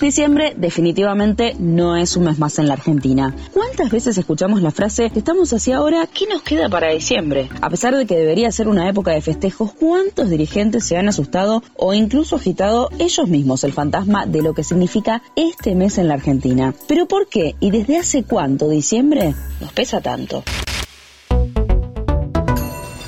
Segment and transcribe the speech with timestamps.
[0.00, 3.34] Diciembre definitivamente no es un mes más en la Argentina.
[3.52, 7.48] ¿Cuántas veces escuchamos la frase estamos así ahora, ¿qué nos queda para diciembre?
[7.60, 11.64] A pesar de que debería ser una época de festejos, ¿cuántos dirigentes se han asustado
[11.74, 16.14] o incluso agitado ellos mismos el fantasma de lo que significa este mes en la
[16.14, 16.74] Argentina?
[16.86, 20.44] ¿Pero por qué y desde hace cuánto diciembre nos pesa tanto?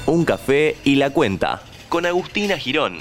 [0.07, 2.99] Un café y la cuenta con Agustina Girón.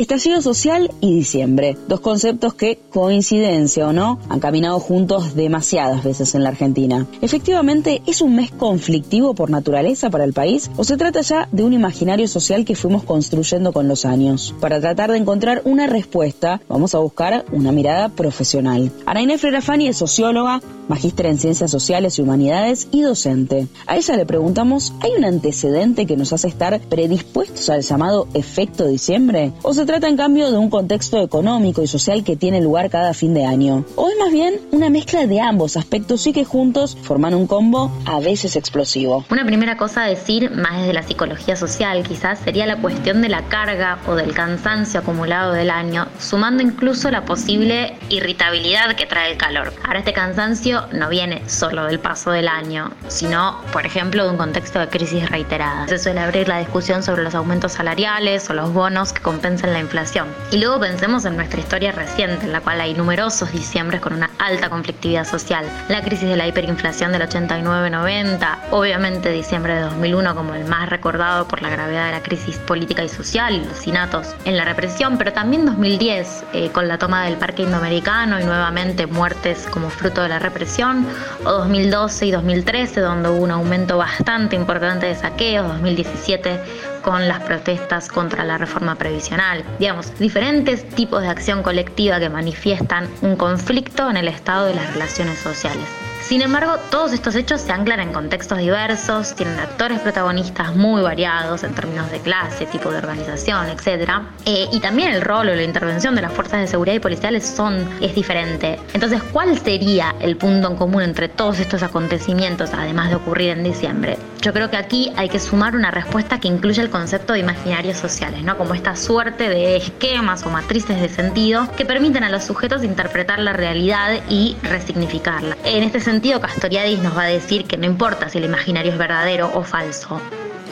[0.00, 6.34] Estallido social y diciembre, dos conceptos que, coincidencia o no, han caminado juntos demasiadas veces
[6.34, 7.06] en la Argentina.
[7.20, 11.64] Efectivamente, ¿es un mes conflictivo por naturaleza para el país o se trata ya de
[11.64, 14.54] un imaginario social que fuimos construyendo con los años?
[14.58, 18.90] Para tratar de encontrar una respuesta, vamos a buscar una mirada profesional.
[19.04, 23.68] Ana Inés Frerafani es socióloga, magíster en Ciencias Sociales y Humanidades y docente.
[23.86, 28.86] A ella le preguntamos, ¿hay un antecedente que nos hace estar predispuestos al llamado efecto
[28.86, 29.52] diciembre?
[29.62, 33.12] ¿O se trata en cambio de un contexto económico y social que tiene lugar cada
[33.12, 33.84] fin de año.
[33.96, 37.90] O es más bien una mezcla de ambos aspectos y que juntos forman un combo
[38.06, 39.24] a veces explosivo.
[39.30, 43.30] Una primera cosa a decir, más desde la psicología social quizás, sería la cuestión de
[43.30, 49.32] la carga o del cansancio acumulado del año, sumando incluso la posible irritabilidad que trae
[49.32, 49.72] el calor.
[49.84, 54.36] Ahora este cansancio no viene solo del paso del año, sino, por ejemplo, de un
[54.36, 55.88] contexto de crisis reiterada.
[55.88, 59.80] Se suele abrir la discusión sobre los aumentos salariales o los bonos que compensan la
[59.80, 60.28] inflación.
[60.50, 64.30] Y luego pensemos en nuestra historia reciente, en la cual hay numerosos diciembres con una
[64.38, 65.64] alta conflictividad social.
[65.88, 71.46] La crisis de la hiperinflación del 89-90, obviamente diciembre de 2001 como el más recordado
[71.46, 75.18] por la gravedad de la crisis política y social y los sinatos en la represión,
[75.18, 80.22] pero también 2010 eh, con la toma del parque indoamericano y nuevamente muertes como fruto
[80.22, 81.06] de la represión,
[81.44, 86.60] o 2012 y 2013 donde hubo un aumento bastante importante de saqueos, 2017
[87.02, 89.64] con las protestas contra la reforma previsional.
[89.78, 94.92] Digamos, diferentes tipos de acción colectiva que manifiestan un conflicto en el estado de las
[94.92, 96.09] relaciones sociales.
[96.22, 101.64] Sin embargo, todos estos hechos se anclan en contextos diversos, tienen actores protagonistas muy variados
[101.64, 104.10] en términos de clase, tipo de organización, etc.
[104.46, 107.44] Eh, y también el rol o la intervención de las fuerzas de seguridad y policiales
[107.44, 108.78] son, es diferente.
[108.94, 113.64] Entonces, ¿cuál sería el punto en común entre todos estos acontecimientos, además de ocurrir en
[113.64, 114.16] diciembre?
[114.40, 117.98] Yo creo que aquí hay que sumar una respuesta que incluye el concepto de imaginarios
[117.98, 118.56] sociales, ¿no?
[118.56, 123.38] Como esta suerte de esquemas o matrices de sentido que permiten a los sujetos interpretar
[123.38, 125.56] la realidad y resignificarla.
[125.64, 128.98] En este sentido, Castoriadis nos va a decir que no importa si el imaginario es
[128.98, 130.20] verdadero o falso.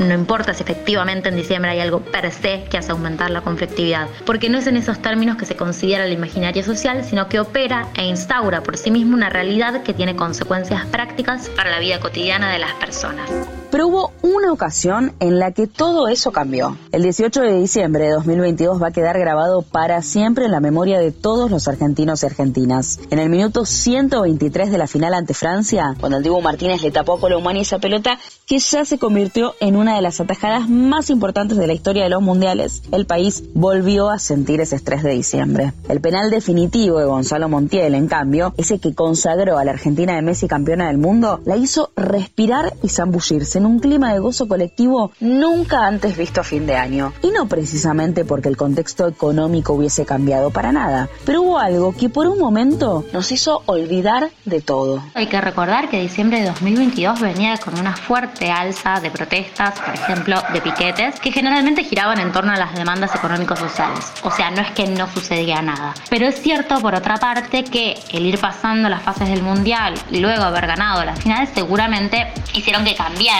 [0.00, 4.08] No importa si efectivamente en diciembre hay algo per se que hace aumentar la conflictividad,
[4.26, 7.86] porque no es en esos términos que se considera el imaginario social, sino que opera
[7.96, 12.50] e instaura por sí mismo una realidad que tiene consecuencias prácticas para la vida cotidiana
[12.50, 13.30] de las personas.
[13.70, 16.76] Pero hubo una ocasión en la que todo eso cambió.
[16.90, 20.98] El 18 de diciembre de 2022 va a quedar grabado para siempre en la memoria
[20.98, 22.98] de todos los argentinos y argentinas.
[23.10, 27.14] En el minuto 123 de la final ante Francia, cuando el Dibu Martínez le tapó
[27.14, 31.58] a Colomani esa pelota que ya se convirtió en una de las atajadas más importantes
[31.58, 35.74] de la historia de los mundiales, el país volvió a sentir ese estrés de diciembre.
[35.88, 40.22] El penal definitivo de Gonzalo Montiel, en cambio, ese que consagró a la Argentina de
[40.22, 45.12] Messi campeona del mundo, la hizo respirar y zambullirse en un clima de gozo colectivo
[45.20, 47.12] nunca antes visto a fin de año.
[47.22, 52.08] Y no precisamente porque el contexto económico hubiese cambiado para nada, pero hubo algo que
[52.08, 55.02] por un momento nos hizo olvidar de todo.
[55.14, 59.94] Hay que recordar que diciembre de 2022 venía con una fuerte alza de protestas, por
[59.94, 64.12] ejemplo, de piquetes, que generalmente giraban en torno a las demandas económicos sociales.
[64.22, 65.94] O sea, no es que no sucedía nada.
[66.08, 70.20] Pero es cierto, por otra parte, que el ir pasando las fases del Mundial y
[70.20, 72.94] luego haber ganado las finales seguramente hicieron que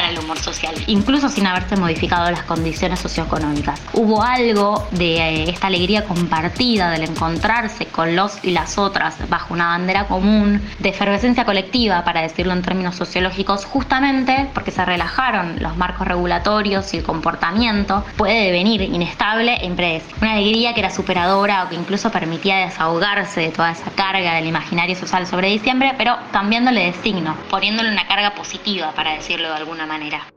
[0.08, 3.80] el humor social, incluso sin haberse modificado las condiciones socioeconómicas.
[3.92, 9.54] Hubo algo de eh, esta alegría compartida, del encontrarse con los y las otras bajo
[9.54, 15.56] una bandera común, de efervescencia colectiva, para decirlo en términos sociológicos, justamente porque se relajaron
[15.60, 20.18] los marcos regulatorios y el comportamiento puede devenir inestable e impredecible.
[20.20, 24.46] Una alegría que era superadora o que incluso permitía desahogarse de toda esa carga del
[24.46, 29.54] imaginario social sobre diciembre, pero cambiándole de signo, poniéndole una carga positiva, para decirlo de
[29.54, 29.86] alguna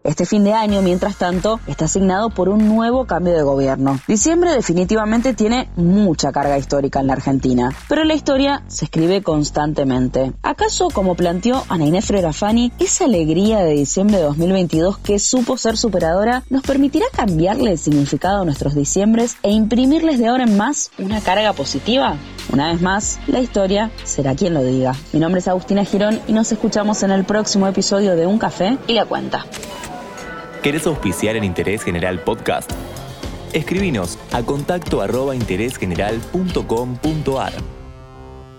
[0.04, 4.00] Este fin de año, mientras tanto, está asignado por un nuevo cambio de gobierno.
[4.08, 10.34] Diciembre definitivamente tiene mucha carga histórica en la Argentina, pero la historia se escribe constantemente.
[10.42, 15.78] ¿Acaso, como planteó Ana Inés Frerafani, esa alegría de diciembre de 2022 que supo ser
[15.78, 20.92] superadora nos permitirá cambiarle el significado a nuestros diciembres e imprimirles de ahora en más
[20.98, 22.18] una carga positiva?
[22.50, 24.94] Una vez más, la historia será quien lo diga.
[25.14, 28.78] Mi nombre es Agustina Girón y nos escuchamos en el próximo episodio de Un Café
[28.88, 29.46] y la Cuenta.
[30.62, 32.72] ¿Querés auspiciar en Interés General Podcast?
[33.54, 37.81] Escribinos a contacto arroba interésgeneral.com.ar.